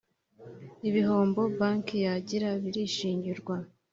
ibihombo 0.89 1.41
banki 1.57 1.97
yagira 2.05 2.49
birishingirwa 2.63 3.55